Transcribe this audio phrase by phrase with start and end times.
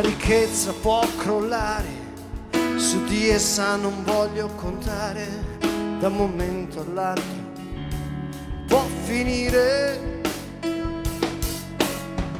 [0.00, 1.88] Ricchezza può crollare,
[2.76, 5.26] su di essa non voglio contare,
[5.98, 7.46] da un momento all'altro
[8.68, 10.20] può finire.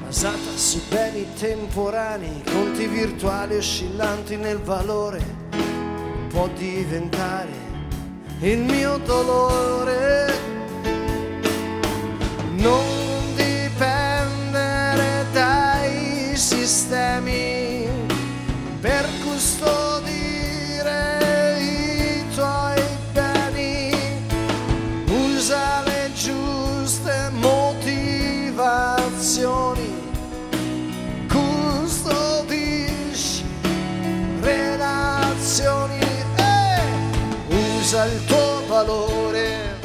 [0.05, 5.21] Basata su beni temporanei, conti virtuali oscillanti nel valore,
[6.29, 7.51] può diventare
[8.41, 10.33] il mio dolore.
[12.57, 12.98] Non
[38.79, 39.77] valore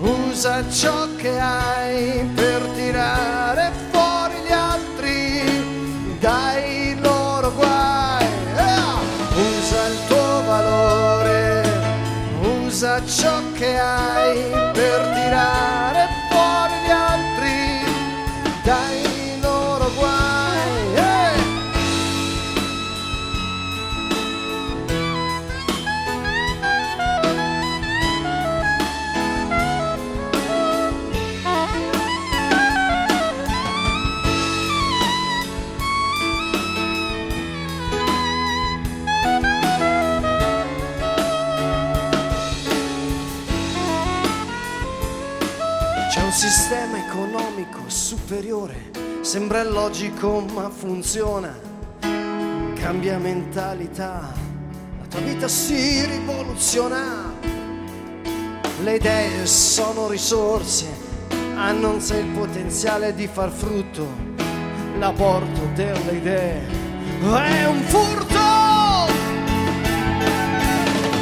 [0.00, 8.28] usa ciò che hai per tirare fuori gli altri dai loro guai.
[9.32, 11.62] Usa il tuo valore,
[12.42, 14.59] usa ciò che hai
[48.40, 51.54] superiore, sembra illogico ma funziona.
[52.74, 54.32] Cambia mentalità,
[54.98, 57.34] la tua vita si rivoluziona.
[58.82, 60.86] Le idee sono risorse,
[61.98, 64.06] sé il potenziale di far frutto.
[64.98, 66.66] L'aborto delle idee
[67.20, 68.38] è un furto.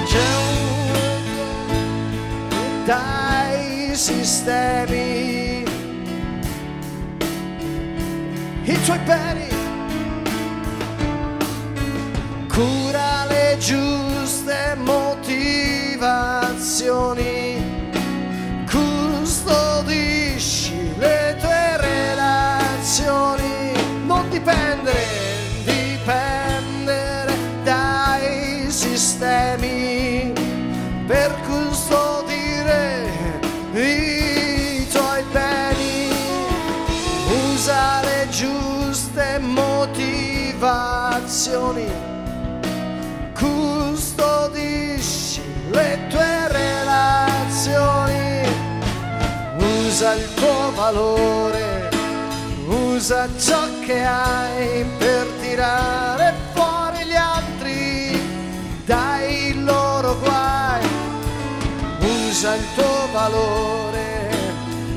[0.04, 0.92] C'è un
[2.84, 5.38] dai sistemi
[8.72, 9.48] i tuoi beni
[12.52, 14.17] cura le giuste
[41.68, 41.86] motivazioni,
[43.34, 48.16] custodisci le tue relazioni.
[49.86, 51.88] Usa il tuo valore,
[52.66, 58.20] usa ciò che hai per tirare fuori gli altri
[58.84, 60.86] dai loro guai
[62.00, 64.30] usa il tuo valore,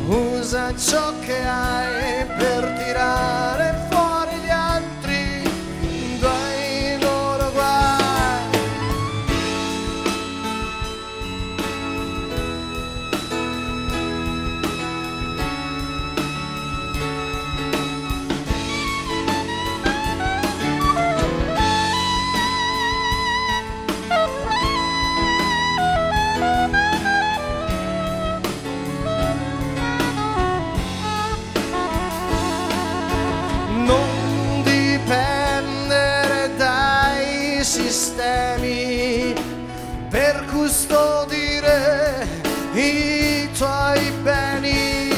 [0.08, 3.71] usa ciò che hai per tirare
[42.74, 45.10] i tuoi beni.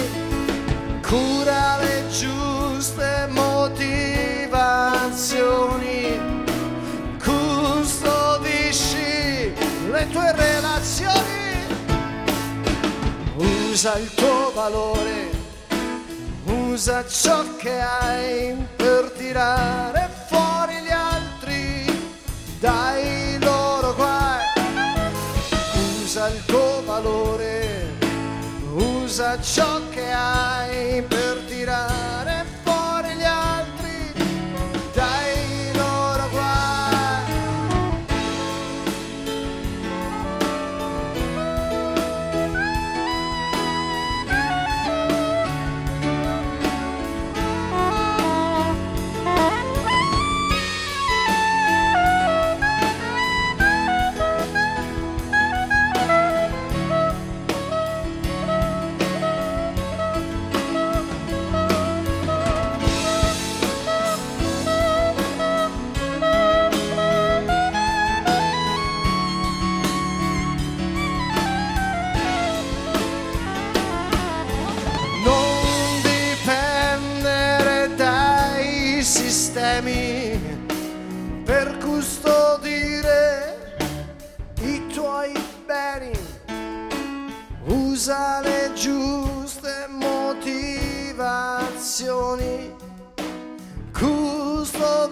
[1.01, 6.19] Cura le giuste motivazioni,
[7.23, 9.53] custodisci
[9.91, 11.67] le tue relazioni,
[13.37, 15.33] usa il tuo valore
[16.73, 21.85] usa ciò che hai per tirare fuori gli altri
[22.59, 24.41] dai loro guai.
[26.01, 27.32] Usa il tuo valore,
[29.13, 32.62] usa ciò che hai per tirare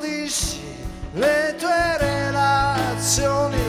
[0.02, 0.60] custodisci
[1.14, 3.62] le tue relazioni,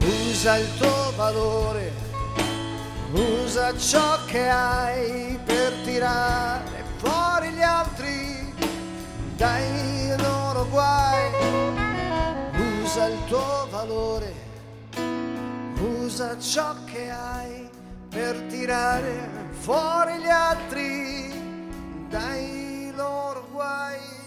[0.00, 1.92] usa il tuo valore,
[3.12, 8.52] usa ciò che hai per tirare fuori gli altri
[9.36, 11.30] dai loro guai,
[12.82, 14.34] usa il tuo valore,
[16.00, 17.70] usa ciò che hai
[18.10, 21.32] per tirare fuori gli altri
[22.10, 24.21] dai loro guai.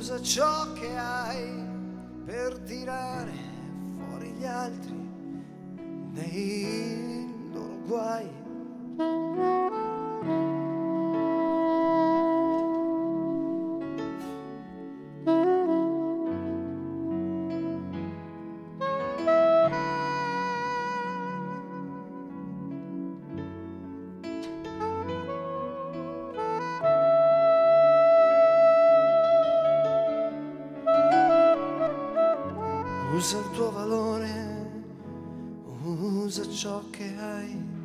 [0.00, 1.62] Usa ciò che hai
[2.24, 3.32] per tirare
[3.98, 4.98] fuori gli altri
[6.14, 8.28] dai loro guai.
[36.60, 37.79] Ciò che hai.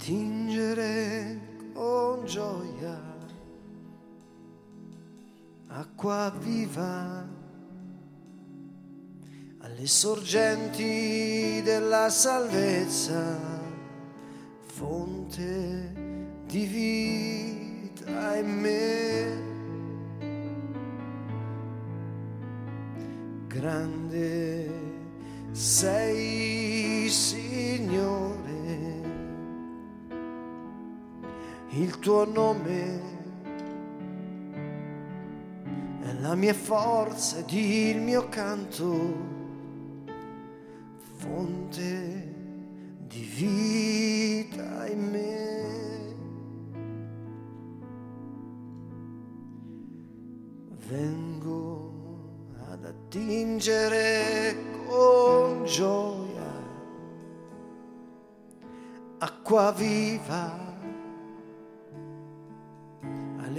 [0.00, 1.38] Attingere
[1.74, 2.98] con gioia
[5.66, 7.28] acqua viva
[9.58, 13.36] alle sorgenti della salvezza,
[14.62, 15.92] fonte
[16.46, 19.48] di vita in me.
[23.48, 24.39] Grande
[32.00, 33.00] tuo nome
[36.00, 39.28] è la mia forza ed il mio canto,
[41.16, 42.34] fonte
[43.06, 45.38] di vita in me.
[50.88, 51.92] Vengo
[52.70, 54.56] ad attingere
[54.86, 56.40] con gioia
[59.18, 60.59] acqua viva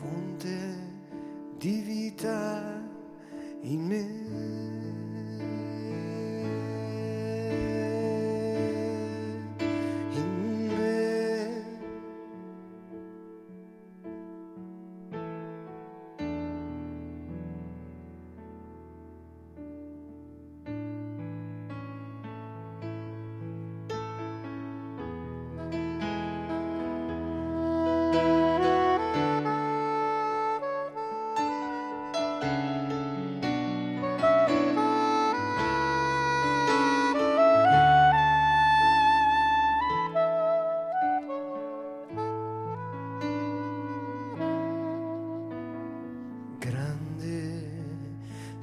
[0.00, 0.78] fonte
[1.58, 2.82] di vita
[3.60, 4.30] in me.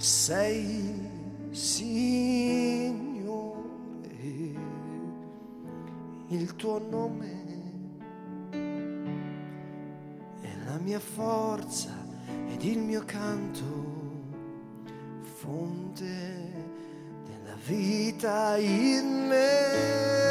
[0.07, 0.95] Sei,
[1.51, 2.95] Signore,
[6.29, 7.45] il tuo nome
[10.39, 11.91] è la mia forza
[12.47, 13.65] ed il mio canto,
[15.23, 16.53] fonte
[17.25, 20.26] della vita in me.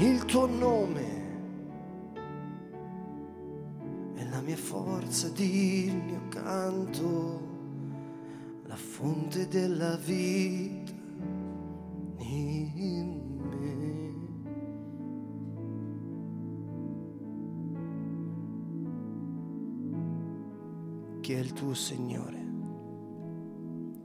[0.00, 1.16] Il tuo nome
[4.14, 7.40] è la mia forza di il mio canto,
[8.66, 10.92] la fonte della vita
[12.18, 13.66] in me.
[21.20, 22.46] Chi è il tuo Signore?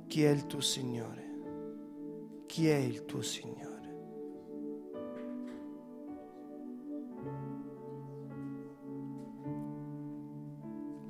[0.08, 1.22] Chi è il tuo Signore?
[2.48, 3.73] Chi è il tuo Signore?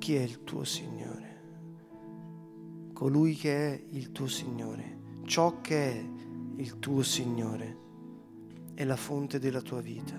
[0.04, 1.40] Chi è il tuo Signore?
[2.92, 6.06] Colui che è il tuo Signore, ciò che è
[6.56, 7.78] il tuo Signore,
[8.74, 10.14] è la fonte della tua vita.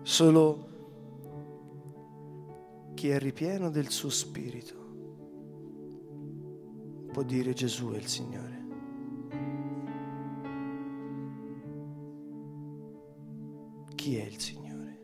[0.00, 0.68] Solo
[2.94, 4.74] chi è ripieno del suo spirito
[7.12, 8.53] può dire Gesù è il Signore.
[14.04, 15.00] Chi è il Signore?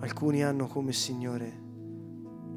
[0.00, 1.62] Alcuni hanno come Signore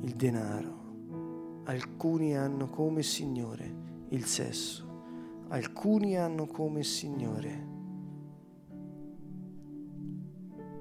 [0.01, 7.67] il denaro, alcuni hanno come Signore il sesso, alcuni hanno come Signore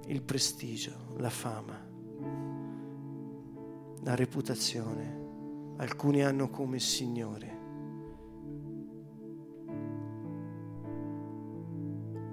[0.07, 1.79] il prestigio, la fama
[4.01, 7.52] la reputazione, alcuni hanno come Signore.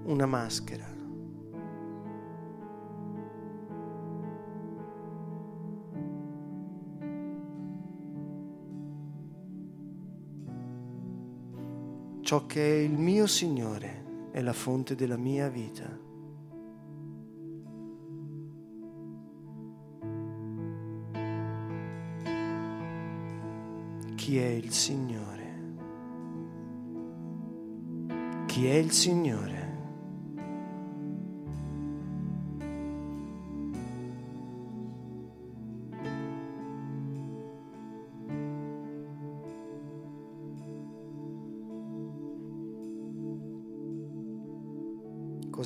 [0.03, 0.97] Una maschera.
[12.21, 16.07] Ciò che è il mio Signore è la fonte della mia vita.
[24.29, 25.47] chi è il Signore.
[28.45, 29.58] Chi è il Signore?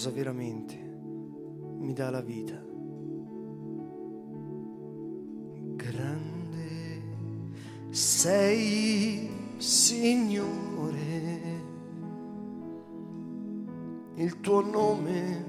[0.03, 2.61] Cosa veramente mi dà la vita?
[7.89, 10.41] sei Signore,
[14.15, 15.45] il tuo nome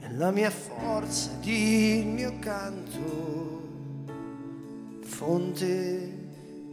[0.00, 3.62] è la mia forza ed il mio canto,
[5.00, 6.18] fonte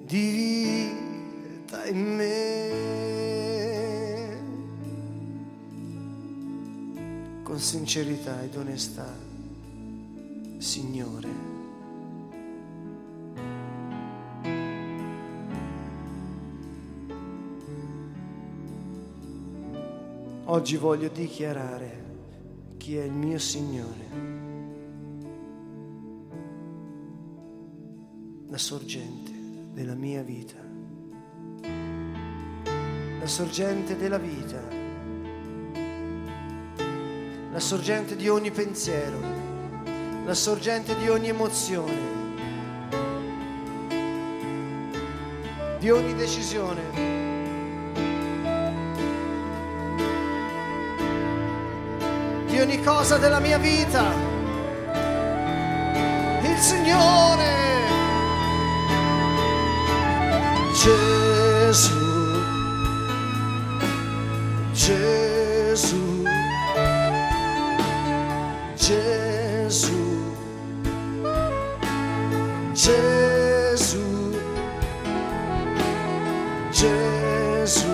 [0.05, 0.89] di
[1.61, 3.62] vita in me.
[7.53, 9.15] Con sincerità ed onestà,
[10.57, 11.29] Signore.
[20.45, 22.03] Oggi voglio dichiarare
[22.77, 24.07] chi è il mio Signore,
[28.47, 29.31] la sorgente
[29.73, 30.57] della mia vita,
[33.19, 34.82] la sorgente della vita,
[37.53, 39.19] la sorgente di ogni pensiero,
[40.25, 42.11] la sorgente di ogni emozione,
[45.77, 47.21] di ogni decisione.
[52.53, 54.13] di ogni cosa della mia vita.
[56.43, 57.53] Il Signore
[60.71, 62.12] Gesù,
[76.83, 77.92] Gesù,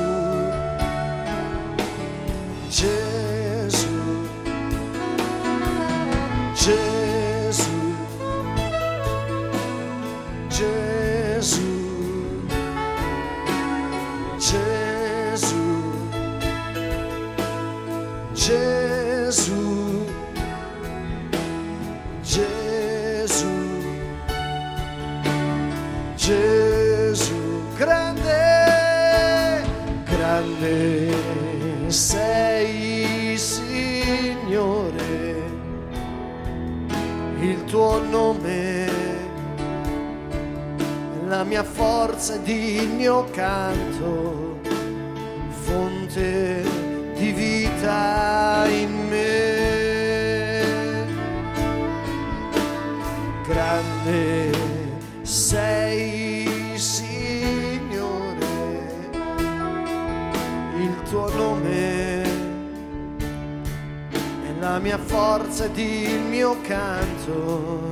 [64.89, 67.91] mia forza ed il mio canto,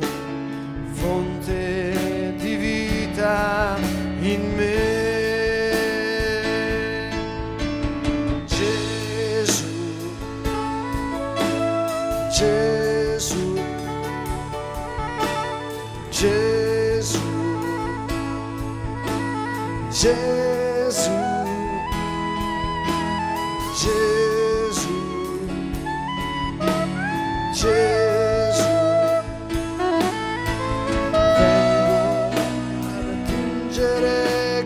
[0.93, 3.77] fonte di vita
[4.21, 4.76] in me.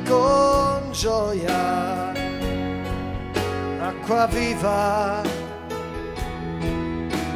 [0.07, 2.11] Con gioia
[3.79, 5.21] acqua viva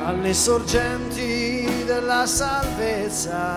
[0.04, 3.56] alle sorgenti della salvezza,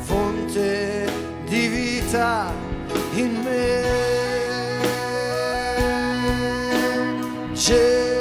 [0.00, 1.12] fonte
[1.44, 2.50] di vita
[3.12, 3.82] in me.
[7.52, 8.11] Gesù,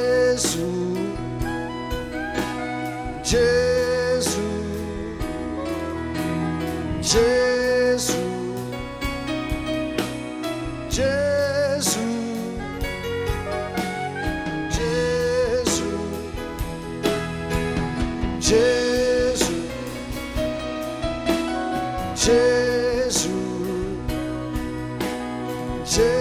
[22.22, 23.31] Gesù,
[25.84, 26.21] Gesù,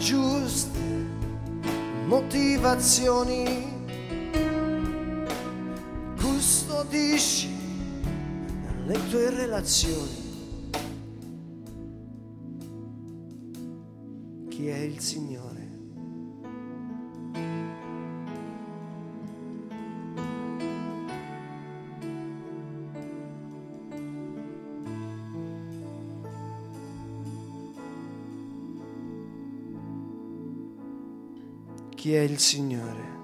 [0.00, 0.78] giuste
[2.06, 3.44] motivazioni,
[6.16, 7.50] custodisci
[8.86, 10.28] le tue relazioni.
[14.48, 15.49] Chi è il Signore?
[32.00, 33.18] Chi è il Signore?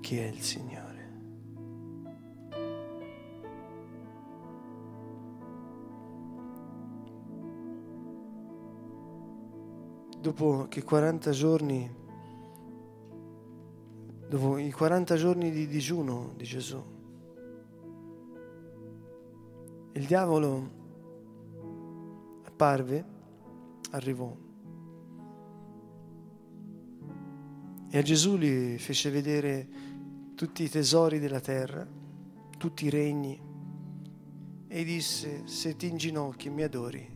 [0.00, 1.10] Chi è il Signore?
[10.18, 11.94] Dopo che 40 giorni,
[14.26, 16.99] dopo i 40 giorni di digiuno di Gesù,
[20.00, 20.70] il diavolo
[22.44, 23.04] apparve,
[23.90, 24.34] arrivò
[27.92, 29.68] e a Gesù gli fece vedere
[30.34, 31.86] tutti i tesori della terra,
[32.56, 33.38] tutti i regni
[34.68, 37.06] e disse se ti inginocchi e mi adori,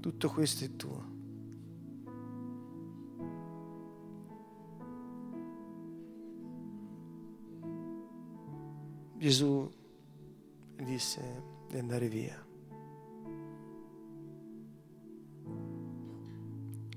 [0.00, 1.14] tutto questo è tuo.
[9.18, 9.68] Gesù
[10.76, 12.44] disse di andare via.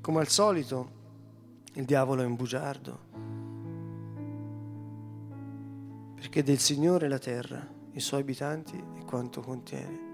[0.02, 0.98] Come al solito,
[1.74, 3.00] il diavolo è un bugiardo,
[6.16, 10.08] perché del Signore la terra, i suoi abitanti e quanto contiene.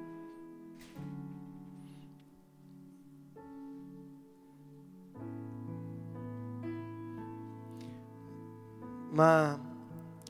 [9.12, 9.58] Ma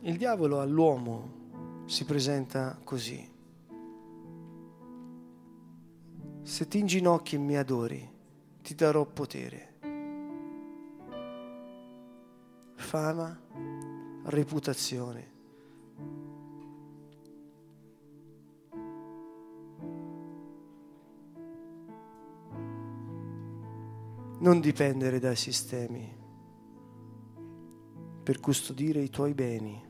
[0.02, 3.35] il diavolo all'uomo si presenta così.
[6.56, 8.10] Se ti inginocchi e mi adori,
[8.62, 9.74] ti darò potere,
[12.76, 13.38] fama,
[14.24, 15.32] reputazione.
[24.40, 26.10] Non dipendere dai sistemi
[28.24, 29.84] per custodire i tuoi beni.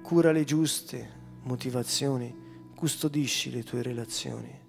[0.00, 1.10] Cura le giuste
[1.42, 2.34] motivazioni,
[2.74, 4.68] custodisci le tue relazioni.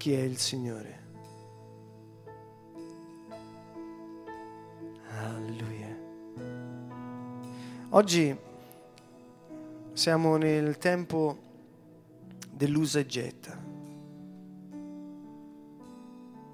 [0.00, 0.98] Chi è il Signore.
[5.10, 5.94] Alleluia.
[7.90, 8.34] Oggi
[9.92, 11.36] siamo nel tempo
[12.50, 13.58] dell'usa e getta.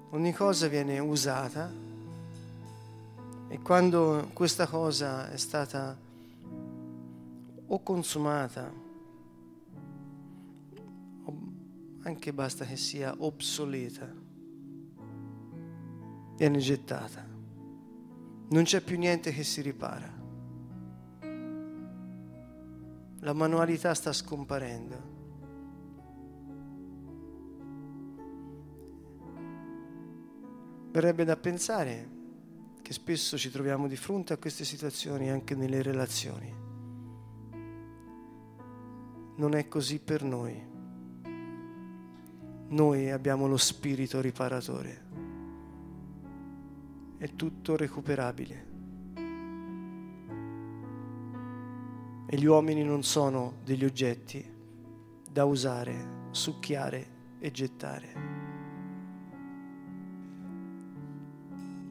[0.09, 1.71] Ogni cosa viene usata
[3.47, 5.95] e quando questa cosa è stata
[7.65, 8.86] o consumata,
[12.07, 14.09] anche basta che sia obsoleta,
[16.37, 17.25] viene gettata.
[18.49, 20.15] Non c'è più niente che si ripara.
[23.19, 25.15] La manualità sta scomparendo.
[30.91, 32.09] Verrebbe da pensare
[32.81, 36.55] che spesso ci troviamo di fronte a queste situazioni anche nelle relazioni.
[39.35, 40.75] Non è così per noi.
[42.69, 45.05] Noi abbiamo lo spirito riparatore.
[47.17, 48.65] È tutto recuperabile.
[52.29, 54.45] E gli uomini non sono degli oggetti
[55.31, 57.07] da usare, succhiare
[57.39, 58.07] e gettare.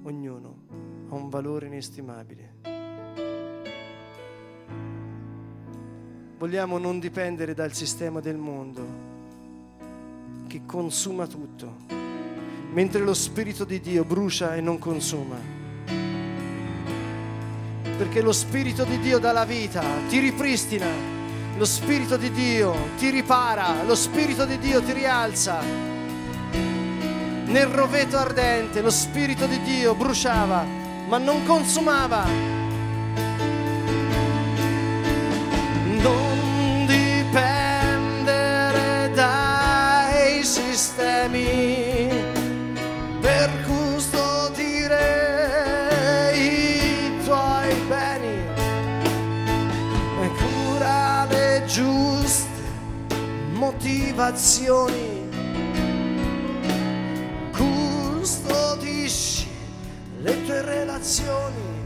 [0.02, 2.54] Ognuno ha un valore inestimabile.
[6.36, 9.05] Vogliamo non dipendere dal sistema del mondo
[10.56, 11.76] che consuma tutto,
[12.72, 15.36] mentre lo Spirito di Dio brucia e non consuma.
[17.98, 20.86] Perché lo Spirito di Dio dà la vita, ti ripristina,
[21.58, 25.62] lo Spirito di Dio ti ripara, lo Spirito di Dio ti rialza
[27.46, 30.64] nel roveto ardente lo Spirito di Dio bruciava,
[31.06, 32.55] ma non consumava.
[53.76, 55.24] Motivazioni
[60.26, 61.85] le tue relazioni.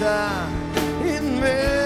[0.00, 1.77] in me.